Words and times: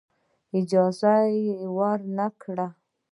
اجازه 0.59 1.15
ورنه 1.77 2.27
کړی. 2.41 2.67